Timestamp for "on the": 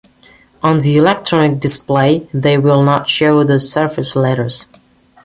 0.63-0.97